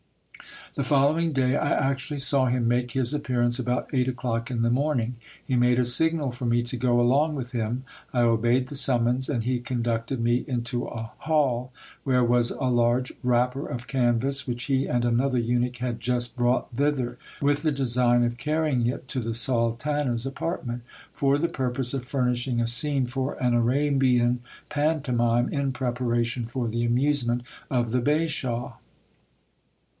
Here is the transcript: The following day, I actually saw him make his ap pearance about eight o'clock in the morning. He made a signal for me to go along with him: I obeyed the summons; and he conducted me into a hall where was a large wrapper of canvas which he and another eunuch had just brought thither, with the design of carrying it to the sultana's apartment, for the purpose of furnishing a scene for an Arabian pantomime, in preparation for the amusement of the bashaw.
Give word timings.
The 0.73 0.83
following 0.85 1.31
day, 1.33 1.55
I 1.57 1.73
actually 1.73 2.19
saw 2.21 2.45
him 2.47 2.65
make 2.67 2.91
his 2.91 3.13
ap 3.13 3.23
pearance 3.23 3.59
about 3.59 3.89
eight 3.93 4.07
o'clock 4.07 4.49
in 4.49 4.61
the 4.63 4.69
morning. 4.71 5.17
He 5.45 5.55
made 5.57 5.77
a 5.77 5.85
signal 5.85 6.31
for 6.31 6.45
me 6.45 6.63
to 6.63 6.77
go 6.77 6.99
along 6.99 7.35
with 7.35 7.51
him: 7.51 7.83
I 8.13 8.21
obeyed 8.21 8.67
the 8.67 8.75
summons; 8.75 9.29
and 9.29 9.43
he 9.43 9.59
conducted 9.59 10.19
me 10.19 10.45
into 10.47 10.87
a 10.87 11.11
hall 11.19 11.71
where 12.03 12.23
was 12.23 12.49
a 12.51 12.63
large 12.63 13.13
wrapper 13.21 13.67
of 13.67 13.85
canvas 13.87 14.47
which 14.47 14.63
he 14.63 14.87
and 14.87 15.05
another 15.05 15.37
eunuch 15.37 15.77
had 15.77 15.99
just 15.99 16.37
brought 16.37 16.71
thither, 16.71 17.19
with 17.41 17.61
the 17.61 17.71
design 17.71 18.23
of 18.23 18.37
carrying 18.37 18.87
it 18.87 19.07
to 19.09 19.19
the 19.19 19.33
sultana's 19.35 20.25
apartment, 20.25 20.81
for 21.11 21.37
the 21.37 21.49
purpose 21.49 21.93
of 21.93 22.05
furnishing 22.05 22.59
a 22.61 22.65
scene 22.65 23.05
for 23.05 23.33
an 23.43 23.53
Arabian 23.53 24.39
pantomime, 24.69 25.49
in 25.49 25.73
preparation 25.73 26.45
for 26.45 26.67
the 26.69 26.85
amusement 26.85 27.43
of 27.69 27.91
the 27.91 28.01
bashaw. 28.01 28.77